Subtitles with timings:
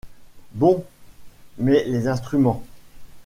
[0.55, 0.83] Bon;
[1.59, 2.63] mais les instruments?